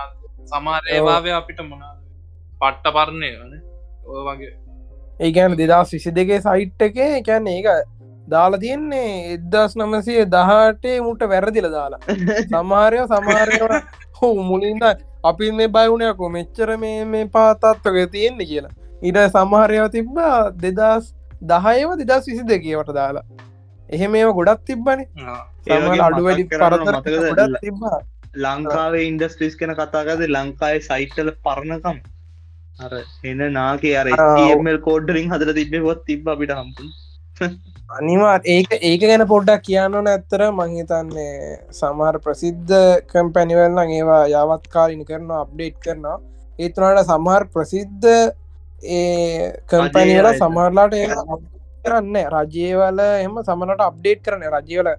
[0.51, 1.81] සමාරේවාවය අපිට මොන
[2.62, 3.53] පට්ට පරණය වන
[4.05, 4.51] ඔය වගේ
[5.25, 7.67] ඒගැන දෙදස් විසි දෙකේ සයිට් එක එකැන්න ඒක
[8.27, 12.01] දාලා තියෙන්නේ එදස් නමසය දහටේ මුට වැරදිල දාලා.
[12.51, 13.59] සමාරය සමාරය
[14.19, 14.86] හෝ මුලින්ද
[15.31, 18.73] අපි මේ බයවුණයකෝ මෙච්චර මේ මේ පාතත්වක තියෙන්නේ කියලා.
[19.01, 21.12] ඉඩ සමහරයව තිබ්බා දෙදස්
[21.51, 23.25] දහයව දෙදස් විසි දෙකවට දාලා.
[23.89, 25.07] එහෙම ඒව ගොඩක් තිබ්බනේ.
[25.67, 27.29] ඒ වගේ සමහර අඩු වැඩි මතක් කරන්න පරතර මතකද?
[27.31, 27.99] ගොඩක් තිබ්බා.
[28.43, 31.97] ලංකාවේ ඉන්ඩස්ට්‍රිස් කෙන කතාකද ලංකායි සයිට්ටල පරණකම්
[32.79, 32.91] අර
[33.23, 34.07] එන්න නාගේ අර
[34.88, 36.83] කෝඩ්ඩරින් හදල තිබෙවත් තිබ අපිට හම්පු
[37.89, 42.73] අනිවා ඒක ඒක ගැන පොඩ්ඩක් කියන්න නැත්තර මංහිතන්නේ සමහර ප්‍රසිද්ධ
[43.12, 46.17] කම්පැනිවල්න්න ඒවා යවත් කාලිනි කරනවා අප්ඩේට් කරනවා.
[46.59, 48.07] ඒතුනට සමහර ප්‍රසිද්ධ
[48.83, 50.95] ඒ කම්පැනිවල සමහරලාට
[51.86, 54.89] කරන්න රජයවල එම සමනට අප්ඩේට් කරන රජයවල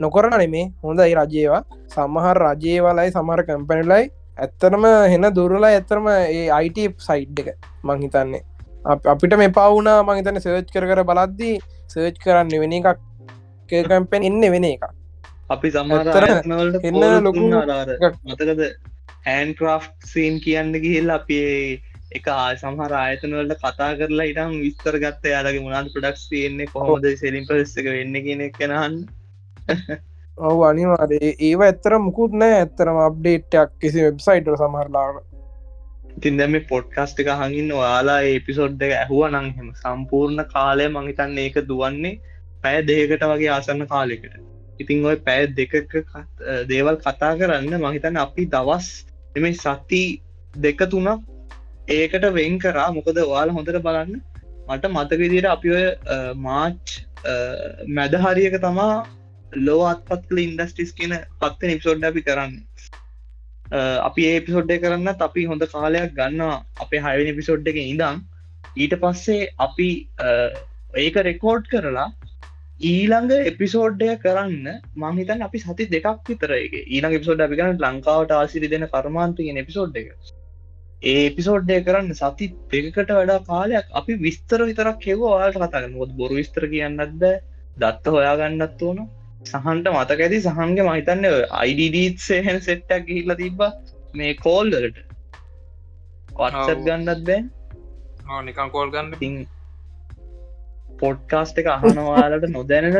[0.00, 0.72] නොකරන නෙමේ.
[0.82, 4.04] හොඳයි රජයවා සමහර රජයවලයි සමහර කම්පැනිලයි
[4.38, 7.48] ඇත්තරම හෙන දුරලා ඇත්තරම ඒ අයිට සයිඩ් එක
[7.84, 8.42] මංහිතන්නේ
[8.84, 11.54] අප- අපිට මේ පවුනා මහිතන සර්ච් කර කර බලද්දී
[11.90, 12.98] සර්ච් කරන්න වෙන එකක්
[13.90, 14.84] කම්පැන් එන්න වෙන එක
[15.50, 15.68] අපි
[16.28, 17.42] ආයතනවලට එන්න ලොකු.
[18.26, 18.62] මතකද
[19.26, 21.38] හැන් ක්‍රෆ් සීන් කියන්න ගිහිල් අපි
[22.12, 27.74] එක සමහර ආයතනවලට කතා කරලා ඉටම් විස්තර ගත්ත යාලගේ මුණද ප්‍රඩක්ස් තියෙන්නේ කොහොමද සෙලින් පස්
[27.76, 28.96] එක වෙන්න කියන කෙනහන්න
[30.38, 35.24] ඔවු අනිවාරේ ඒව ඇත්තර මුකුත් නෑ ඇත්තරම අප්ඩේට්යක් කිසි වෙබ්සයිට් සමහරලාට
[36.16, 42.14] ඉතින් දැම පොඩ්කස්ට එක හඟින් ඔයාලා ඒපිසෝඩ් එක ඇහුව නංහෙම සම්පූර්ණ කාලය මහිතන්න ඒක දුවන්නේ
[42.64, 44.38] පැය දෙකට වගේ ආසන්න කාලෙකට
[44.80, 48.88] ඉතිං ඔය පැය දෙකක කත්- දේවල් කතා කරන්න මහිතන්න අපි දවස්
[49.34, 50.02] එම සති
[50.54, 51.22] දෙක තුනක්
[51.88, 52.88] ඒකට වෙන් කරා.
[52.92, 54.20] මොකද ඔයාල හොඳට බලන්න.
[54.68, 55.84] මට මතක විදිට අපි ඔය
[56.36, 56.96] මාච්
[57.88, 58.96] මැදහරියක තමා
[59.52, 62.54] ලෝ අත්පත් කළ ඉන්ඩස්ටිස් කියන පත්ත නිපසෝඩ් අපි කරන්න.
[63.72, 68.22] අ, අපි ඒ පිසෝඩ්ඩ කරන්න අපි හොඳ කාලයක් ගන්නවා අපේ හයවනි පිසෝඩ් එක ඉඳම්
[68.76, 70.30] ඊට පස්සේ අපි අ,
[70.94, 72.08] ඒක රෙකෝඩ් කරලා
[72.80, 78.86] ඊළඟ එපිසෝඩ්ඩය කරන්න මංහිතන් අපි සති දෙකක් විතරගේ ඊළඟ එපිසෝඩ් අපි කරන්න ලංකාවට ආසිරි දෙන
[78.92, 80.08] කර්මාන්තයෙන් එපිසෝඩ් එක.
[81.02, 86.38] ඒ එපිසෝඩ්ඩය කරන්න සති දෙකට වඩා කාලයක් අපි විස්තර විතරක් හෙව වාට කතාගන්න ොත් බොරු
[86.40, 87.24] විස්තර කියන්නත්ද
[87.76, 88.98] දත්ත හොයාගන්නත් ඕන.
[89.48, 93.62] සහන්ට මතක ඇති සහන්ගේ මහිතන්න අයිඩීත් සේහන් සෙට්ටක් ගිහිල්ල තිබ්බ
[94.14, 94.98] මේ කෝල්ලට
[96.30, 96.82] වත්සත් ඔව්.
[96.82, 98.42] ගන්නත් බෑ.
[98.42, 99.14] නිකන් කෝල් ගන්න.
[99.14, 99.38] ඉතින්
[101.00, 102.98] පොඩ්කාස්ට එක අහනවාලට නොදැනෙන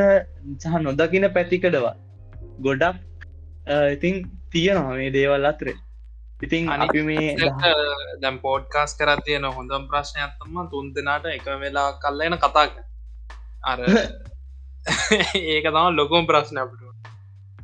[0.57, 1.95] සහ නොදකින පැතිකඩවා
[2.61, 2.97] ගොඩක්
[3.93, 5.77] ඉතින් තියෙනවා මේ දේවල් අත්‍රේ.
[6.41, 7.37] ඉතින් අපි මේ
[8.23, 12.83] දැම් පෝඩ්කාස් කරත් තියෙන හොඳම් ප්‍රශ්නයක්ත්තම තුන් දෙනාට එක වෙලා කල්ලන කතා කර
[13.65, 13.79] අර
[15.47, 16.83] ඒක තම ලොකුම් ප්‍රශ්න අපට.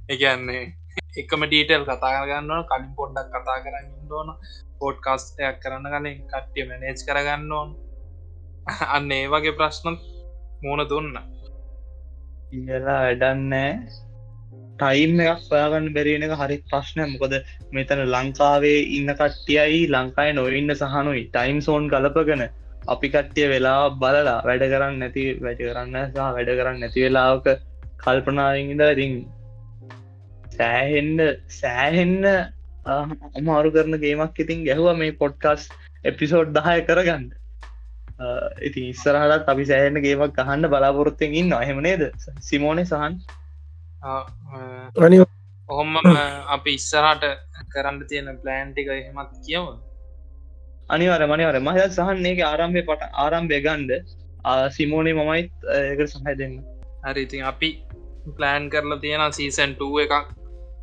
[0.08, 0.64] එකන්නේ
[1.20, 4.32] එකම ඩීටල් කතා කරගන්න කලින් පොඩ්ඩක් කතා කරන්න ඕන
[4.80, 7.70] පෝඩ්කාස්ටයක් කරන්න කලින් කට්ටිය මැනේජ් කරගන්න ඕන.
[8.96, 10.00] අන්න ඒ වගේ ප්‍රශ්න
[10.62, 11.14] මූුණ දුන්න.
[12.48, 13.70] කියලා වැඩන්නෑ
[14.78, 17.34] ටයිම් එකක් ඔයාගන්න බැරිෙන එක හරි ප්‍රශ්නය මොකද
[17.72, 22.44] මෙතන ලංකාවේ ඉන්න කට්ටියයි ලංකායි නොඉන්න සහනුයි ටයිම් සෝන් ගලපගෙන
[22.86, 27.46] අපි කට්ටිය වෙලා බලලා වැඩ කරන්න නැති වැඩ කරන්න සහ වැඩ කරන්න නැති වෙලාවක
[27.98, 29.14] කල්පනාවින්ද ඉතින්
[30.56, 32.26] සෑහෙන්ඩ සෑහෙන්න
[33.38, 35.62] අමාරු කරන ගේමක් ඉතින් ගැහුව මේ පොඩ්කාස්
[36.04, 37.24] එපිසෝඩ් දහය කරගන්න.
[38.60, 42.04] ඉතින් ඉස්සරහටත් අපි සෑහෙන ගේමක් අහන්න බලාපොරොත්තෙන් ඉන්න අහෙමනේද
[42.40, 43.16] සිමෝනේ සහන්?
[44.98, 45.18] අනි
[45.68, 45.96] ඔහොම
[46.48, 47.24] අපි ඉස්සරට
[47.72, 49.66] කරන්න තියෙන ප්ලෑන්ටික එහෙමත් කියව
[50.88, 53.90] අනිවර මනිවර මහ සහන් ඒක ආරම්භය පට ආරම්භය ගන්ඩ
[54.70, 56.54] සිමෝනේ මමයිත් ඒකට සහය දෙන්න.
[57.04, 57.70] හරි ඉතින් අපි
[58.36, 60.14] ප්ලෑන් කරලා තියෙන සීසන් 2 එකක්.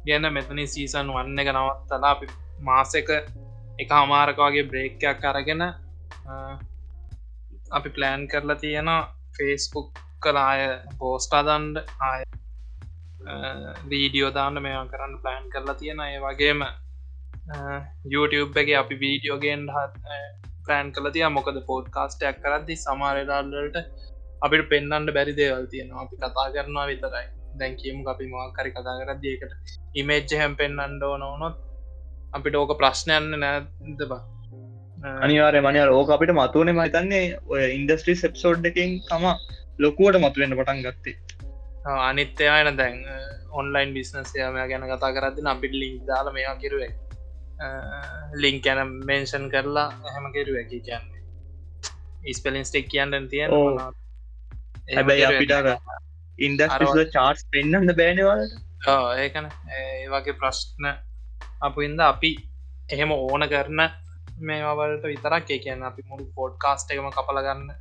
[0.05, 2.27] ගැන මෙතනි සීසන් වන්න එක නවත්තලා අපි
[2.61, 3.09] මාස එක
[3.79, 6.33] එක හමාරක වගේ බ්‍රේක්යක් අරගෙන අ,
[7.71, 8.89] අපි ප්ලෑන් කරලා තියෙන
[9.37, 9.89] ෆේස්බුක්
[10.23, 10.61] කලාය
[10.99, 12.23] පෝස්ටාදන්ඩ ආය
[13.89, 16.69] වීඩියෝ දාන්න මෙයා කරන්න ප්ලෑන් කරලා තියෙන ඒ වගේම අ,
[18.13, 19.63] YouTube එක අපි වීඩියෝගෙන්
[20.65, 23.77] ප්ලෑන් කල තිය මොකද පෝඩ්කාස්ටයක් කරදදි සමාරලාල්ලට
[24.45, 26.03] අපිට පෙන්න්නට බැරි දේවල් තියෙනවා.
[26.05, 27.27] අපි කතා කරනවා විතරයි.
[27.59, 29.51] දැන්කීම අපි මවාකරි කතා කරද ඒකට
[30.01, 31.57] ඉමේජ් හැම් පෙන්න්නඩ ඕනොත්
[32.37, 34.21] අපිට ඕක ප්‍රශ්නයන්න නෑද බා?
[35.25, 39.27] අනිවාරය මනය ඕක අපිට මතුවනේ මහිතන්නේ ඔය ඉන්ඩස්ට්‍රී සෙප්සෝඩ් එකින් තම
[39.83, 41.15] ලොකුවට මතුවෙන්න පටන් ගත්තේ.
[42.09, 42.97] අනිත්‍යයන දැන්
[43.59, 46.91] ඔන්ලයින් බිස්නස්යම ගැන කතා කරදින අපිට ලිින්ක් දාල මේවා කිරුවේ
[48.35, 51.21] ලිංක් යැන මේන්ෂන් කරලා හැම කෙරුව එක කියන්නේ.
[52.25, 53.51] ඉස්පලින් ස්ටෙක් කියන්න තියෙන.
[54.95, 55.53] හැබැයි අපිට
[56.39, 58.53] ඉන්ඩස්ට්‍රිල චාර්ස් පෙන්න්න බෑනවලට
[59.23, 59.49] ඒකන.
[59.77, 60.91] ඒ වගේ ප්‍රශ්න
[61.61, 62.31] අප ඉද අපි
[62.89, 63.81] එහෙම ඕන කරන
[64.41, 65.49] මේවලට විතරක්.
[65.49, 67.71] ඒ කියන්න අපි මුළු පොඩ් කාස්ට එකම කපලගන්න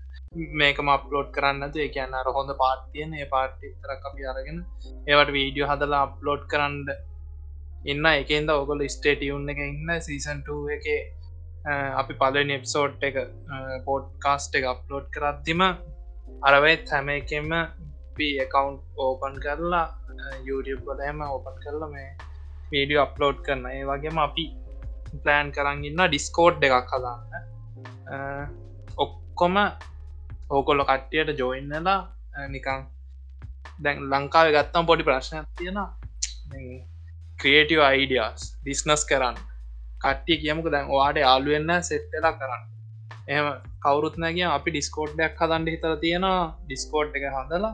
[0.60, 4.58] මේකම අප්ලෝඩ් කරන්න ඒ කියන්න අර හොඳ පාට්තියන ඒ පාට්ටි තරක් අපි අරගෙන
[5.06, 6.76] ඒවට වීඩියෝ හදලා අප්ලෝඩ් කරන්න
[7.84, 10.84] ඉන්න එකන්ද ඔගොල ස්ටේටියුන් එක ඉන්න සීසන්ට එක
[12.00, 13.16] අපි පලනි එප්සෝට් එක
[13.86, 15.62] පෝඩ් කාස්ට එක අප්ලෝඩ් කරත්තිම
[16.42, 17.52] අරවෙත් හැම එකෙම
[18.20, 19.86] එකකවන්් ඕපන් කරලා
[20.44, 22.10] YouTube වලම ඕපන් කරලා මේ
[22.72, 23.66] වීඩියෝ අප්ලෝඩ් කරන.
[23.66, 24.44] ඒ වගේම අපි
[25.22, 27.44] ප්ලෑන් කරන්න ඉන්න ඩිස්කෝඩ් එකක් හදන්න.
[28.96, 29.56] ඔක්කොම
[30.50, 32.00] ඕකොල්ල කට්ටියට ජොයින්නලා
[32.48, 32.86] නිකං
[33.84, 35.78] දැන් ලංකාව ගත්තම් පොඩි ප්‍රශ්නයක් තියෙන
[37.42, 39.36] ක්‍රියටව අයිඩියස් බිස්නස් කරන්න.
[40.02, 42.62] කට්ටිය කියමුක දැන් වාට යාලුවෙන්න සෙට්ටලා කරන්න.
[43.36, 43.46] එම
[43.84, 46.26] කවරුත්නගේ අපි ඩිස්කෝඩ්ඩයක් හදන්ඩ හිතර තියෙන
[46.66, 47.72] ඩිස්කෝඩ් එක හදලා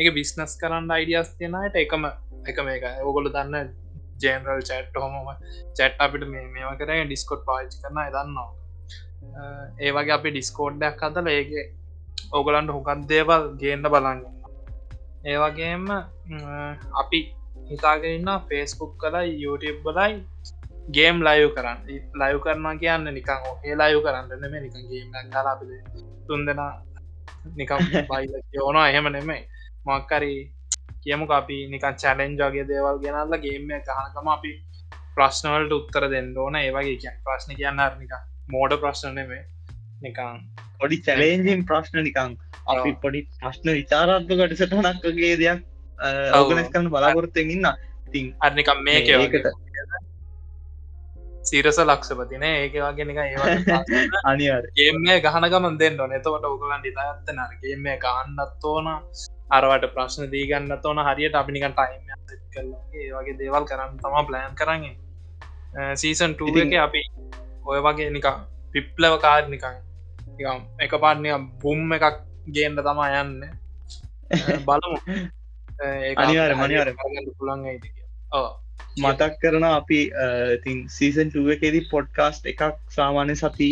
[0.00, 2.08] එක බිස්නස් කරන්න අයිඩියස් තියෙනයට එකම
[2.50, 3.72] එක මේක ඔගොල දන්න
[4.22, 5.14] ජේනරල් චැට් හොම
[5.78, 8.50] චැට් අපිට මේ මේවා කර ඩිස්කොට් පාච් කරන දන්නවා.
[9.84, 11.66] ඒ වගේ අපි ඩිස්කෝඩ්ඩයක් හදල ඒගේ
[12.38, 14.20] ඕගලන්ට හුකත් දේවල් ගේන්න බලන්න.
[15.32, 15.86] ඒවගේම
[17.02, 17.20] අපි
[17.70, 20.14] හිතාගෙනන්න ෆේස්බුක් කලයි YouTube බලයි
[20.96, 21.78] ගේම් ලයු කරන්න.
[22.20, 25.70] ලයු කරනවා කියන්න නිකං ඒ ලයු කරන්න නෙම නික ගේම් ගලාපිද
[26.28, 26.72] තුන් දෙනා
[27.60, 29.40] නිකම් බයි ඕන එහෙම නෙමේ
[29.86, 30.34] මක්කරි
[31.04, 34.52] කියමු අපි නිකන් චැලෙන්ජගේ දේවල් ගෙනල්ල ගේම ගහනකම අපි
[35.16, 36.54] ප්‍රශ්නවලට උත්තර දෙන්න ඕන.
[36.56, 38.14] ඒවගේ කිය ප්‍රශ්න කියන්න නික
[38.54, 39.44] මෝඩ ප්‍රශ්න නෙමේ
[40.04, 40.38] නිකං
[40.80, 42.38] පොඩි චැලේන්ජින් ප්‍රශ්න නිකං
[42.72, 45.60] අපි පොඩි ප්‍රශ්න විචාරත්මකට සටනක්ගේ දෙයක්
[46.32, 47.68] අවගනස් කරන්න බලාපොරත්තෙන් ඉන්න
[48.08, 49.52] ඉතින් අර්නිකම් මේක ඒකට
[51.44, 53.36] සිරස ලක්ෂපතින ඒක වගේ නික ඒ
[54.24, 58.88] අනිවාර ගේම ගහනගමන් දෙන්න නතවට ඔගලන් ඉතාත්තන ගේම ගන්නත් ඕන.
[59.50, 61.00] අරවට ප්‍රශ්න දීගන්න ඕන.
[61.08, 62.02] හරියට අපිනිකන් ටයිම්
[62.54, 64.84] කරලගේ වගේ දේවල් කරන්න තම ප්ලෑන් කරන්න.
[65.94, 67.02] සීසන් ටූ එක අපි
[67.64, 68.28] ඔය වගේ නික
[68.72, 69.76] පිප්ලව කාර් නිකං
[70.78, 73.40] එක පාටනය බුම් එකක් ගේන්ට තමා යන්න.
[74.66, 74.98] බලමු
[76.16, 76.90] අනිවාර මනිවාර
[77.38, 77.66] පුළන්
[78.96, 80.00] මතක් කරන අපි
[80.56, 83.70] ඉතින් සීසන් ටුව එකෙදි පොඩ්කාස්ට් එකක් සාමාන්‍ය සති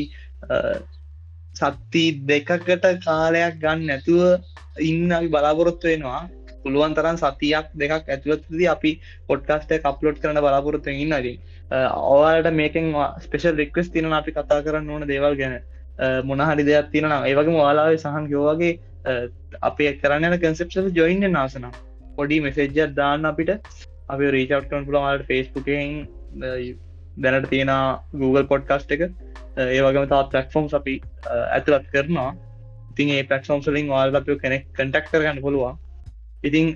[1.56, 4.22] සත්ති දෙකකට කාලයක් ගන්න නැතුව
[4.82, 6.20] ඉන්න අපි බලාපොරොත්තු වෙනවා.
[6.62, 8.90] පුළුවන් තරන් සතියක් දෙකක් ඇතුවත්දී අපි
[9.28, 11.36] පොඩ්කාස්ට කප්ලෝඩ් කරන බලාපොරොත්තු ඉන්නදී
[12.06, 12.88] ඔවාලට මේකෙන්
[13.20, 15.60] ස්පේෂල් රික්වස් තින අපි කතා කරන්න ඕන දේවල් ගැන.
[16.24, 18.72] මොනහරි දෙයක් තියෙන ඒවගේ වාලාවේ සහන් යෝවගේ
[19.62, 21.66] අපේ කරන්න කන්සෙප්ෂල් ජොයින්න නාසන
[22.20, 23.52] පොඩි මෙසෙජ්ජත් දාන්න අපිට.
[24.08, 26.06] අපි රීචව්ටන් පුළමට ෆේස්බුකෙන්
[27.16, 27.72] දැනට තියෙන
[28.14, 29.02] Google පොඩ්කාස්ට් එක.
[29.58, 30.94] ඒ වගේම තා පලක්ෆෝම් අපි
[31.28, 32.30] ඇතුළත් කරනවා.
[32.92, 35.78] ඉතින් ඒ පලක්ෆෝම් සලින් වාල් අප කෙනෙක් කටක් කරගන්න පුළුවන්.
[36.44, 36.66] ඉතින්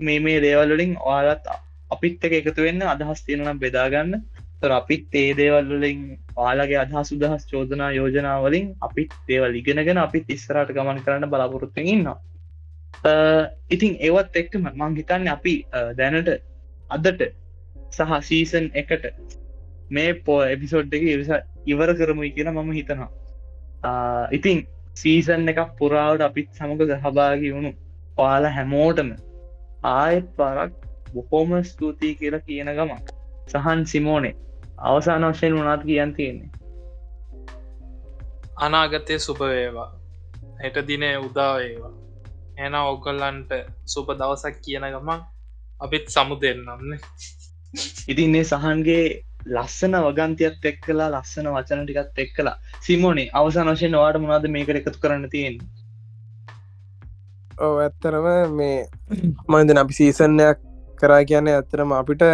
[0.00, 1.46] මේ මේ දේවල්ලින් ඔයාලත්
[1.90, 4.20] අපිත් එක එකතු වෙන්න අදහස් තියෙනනම් බෙදාගන්න
[4.62, 6.02] තොර අපිත් ඒ දේවල්ලින්
[6.36, 12.18] ඔයාලගේ අදහස් සුදහස් චෝදනා යෝජනාවලින් අපිත් දේවල් ඉගෙනගෙන අපිත් ඉස්සරට ගමන් කරන්න බලාපොරොත්තුෙන් ඉන්නවා.
[13.02, 16.28] Uh, ඉතින් ඒවත් එක්කම මං හිතන්න අපි uh, දැනට
[16.90, 17.22] අදට
[17.90, 19.08] සහ සීසන් එකට
[19.90, 21.04] මේ පෝ එපිසෝඩ් එක
[21.66, 23.10] ඉවර කරමුයි කියලා මම හිතනවා.
[23.82, 24.62] Uh, ඉතින්
[24.96, 27.72] සීසන් එකක් පුරාවට අපිත් සමඟ සහභාගි වුණු
[28.16, 29.10] පාල හැමෝටම
[29.84, 30.72] ආයත් පරක්
[31.14, 32.92] බොහෝම ස්තුතියි කියලා කියන ගම
[33.48, 34.34] සහන් සිමෝනේ
[34.80, 36.50] අවසාන වශයෙන් වනාත් කියන් තියෙන්නේ.
[38.58, 39.90] අනාගතය සුපවේවා
[40.62, 42.01] හෙට දින උදාවේවා
[42.56, 43.52] එන ඔගොල්ලන්ට
[43.86, 45.20] සුප දවසක් කියන ගමන්
[45.80, 46.96] අපිත් සමු දෙන්නන්න
[48.08, 49.04] ඉතින්නේ සහන්ගේ
[49.48, 54.80] ලස්සන වගන්තියත් එක් කලා ලස්සන වචන ටිකත් එක් කලා සිමෝනේ අවසාන වශයෙන් වාට මොනාද මේකට
[54.80, 55.58] එකතු කරන්න තියෙන්
[57.60, 58.78] ඕ ඇත්තරම මේ
[59.48, 60.64] මන්දන අපි සීසන්යක්
[61.02, 62.24] කරා කියන්නේ ඇත්තරම අපිට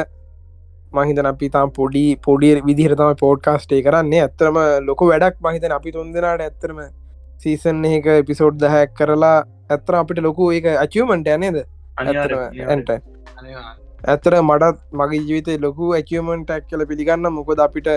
[0.92, 4.22] මහිතන අපි තාම් පොඩි පොඩි විදිහරතම පෝඩ්කාස්ටේ කරන්නේ.
[4.22, 6.80] ඇත්තරම ලොක වැඩක් මහිතන අපි තුන්දෙනට ඇත්තරම
[7.40, 9.36] සීසන් එක එපිසෝඩ් දහැක් කරලා
[9.70, 11.58] ඇත්තර අපිට ලොකු ඒක අචියමට ඇනේද
[12.66, 12.90] ඇන්ට
[14.04, 17.88] ඇත්තර මටත් මගේ ජීවිතය ලොකු ඇකියමන්ට ඇක් කල පිළිගන්න මොකොද අපිට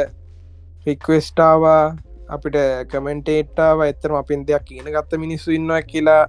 [0.86, 1.84] රික්වෙස්ටාවා
[2.30, 2.58] අපිට
[2.92, 6.22] කමෙන්ටේට්ටාව ඇත්තරම අපින් දෙයක් කියන ගත්ත මිනිස්සු ඉන්නවා කියලා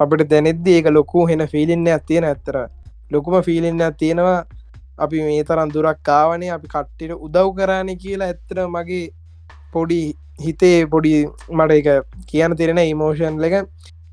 [0.00, 2.58] අපිට දැනෙද්ද ඒක ලොකු හෙන ෆිලින්න ඇත්තියෙන ඇත්තර
[3.10, 4.44] ලොකුම ෆිලින්න තියෙනවා.
[4.96, 9.06] අපි මේ තරන් දුරක් කාවනේ අපි කට්ටිට උදව් කරාන කියලා ඇත්තර මගේ
[9.74, 10.00] පොඩි
[10.40, 11.12] හිතේ පොඩි
[11.50, 11.88] මට එක
[12.28, 13.66] කියන තිරෙන ඉමෝෂන් එක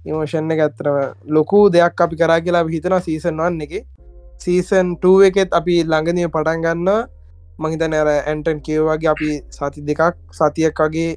[0.05, 0.97] ඉමෝෂන් එක ඇත්තරම
[1.29, 3.73] ලොකු දෙයක් අපි කරා කියලා හිතන සීසන් වන්න එක.
[4.41, 6.89] සීසන් 2 එකෙත් අපි ළඟදිය පටන් ගන්න
[7.59, 11.11] මහිතන අර ඇන්ටන් කියවගේ අපි සති දෙකක් සතියක් වගේ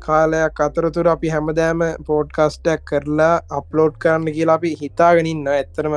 [0.00, 5.96] කාලයක් අතරතුර අපි හැමදෑම පෝඩ්කස්ටක් කරලා අප්ලෝඩ් කරන්න කියලා අපි හිතාගෙනන්න ඇත්තරම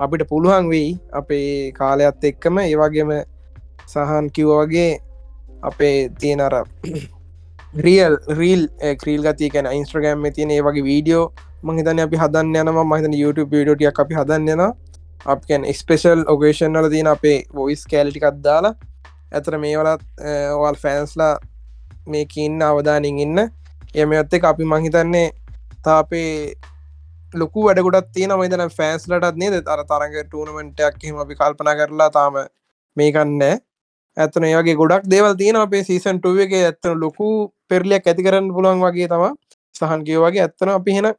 [0.00, 3.10] අපිට පුළුවන් වෙයි අපේ කාලයක්ත් එක්කම ඒවගේම
[3.86, 4.90] සහන් කිව්වගේ
[5.62, 6.56] අපේ තියෙනර
[7.78, 8.62] රියල් රීල්
[9.00, 11.26] ක්‍රීල් ගති කැන ඉන්ස්ට්‍රගෑම් තියෙන ඒ වගේ වීඩියෝ
[11.68, 14.62] මහිතන අපි හදන්න යනම මහිතන YouTube වීඩියෝටියක් අපි හදන්න යන
[15.32, 18.74] අපකැන් ස්පේෂල් ඔගේෂන් වල තියෙන අපේ වොයිස් කෑලිටිකත් දාලා
[19.32, 20.02] ඇතර මේ වලත්
[20.58, 21.32] ඔවල් ෆෑන්ස්ලා
[22.12, 23.38] මේක ඉන්න අවධානින් ඉන්න.
[23.94, 25.26] එම ඇත්ත අපි මහිතන්නේ
[25.84, 26.54] තාපේ
[27.34, 29.56] ලොකු වැඩකුටත් තියෙන මයිතන ෆෑන්ස්ලටත් නේද?
[29.68, 32.36] තර තරග ටූනමෙන්ටයක් හිම අපි කල්පන කරලා තාම
[32.96, 33.42] මේකන්න
[34.16, 36.52] ඇත්තන ඒගේ ගොඩක් දේවල් තියෙන අපේ සීසන් ටුව එක.
[36.60, 37.28] ඇත්තන ලොකු
[37.68, 39.24] පෙරලියක් ඇති කරන්න පුළුවන් වගේ තම
[39.74, 41.14] සහන් කිය වගේ ඇත්තන අපි හෙන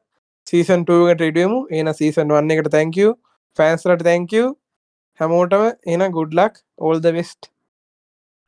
[0.48, 3.12] සීසන් ටුවකට ටඩියමු එන සීසන් වන්න එකට තැංකව
[3.58, 4.52] ෆෑන්ස්ලට තැංකව
[5.20, 7.50] හැමෝටම එන ගුඩ්ලක් ඕල් ද වෙස්ට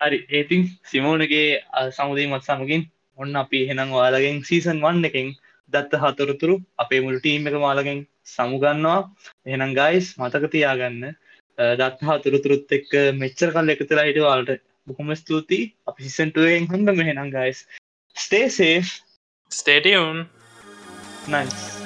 [0.02, 0.20] හරි.
[0.30, 1.48] ඒතින් සිමෝනගේ
[1.92, 2.84] සමුදී මත් සමගින්
[3.18, 5.32] ඔන්න අපි එහෙනම් වාලගෙන් සීසන් වන්න එකෙන්
[5.74, 9.00] දත්ත හතුරතුරු අපේ මුල් ටීම් එක මාලගෙන් සමුගන්නවා
[9.48, 11.02] එහෙනම් ගයිස් මතක තියාගන්න
[11.78, 14.54] දත්ත හතුරතුරුත් එක්ක මෙච්චර කල් එකතුලා හිට වාලට
[14.88, 15.74] බොහොම ස්තුතියි.
[15.88, 17.66] අපි සිසන්ටුවෙන් හඳ මෙහෙනම් ගයිස්
[18.16, 18.78] ස්ටේ සේ
[19.52, 20.24] ස්ටේටියවන්
[21.28, 21.77] නයිස්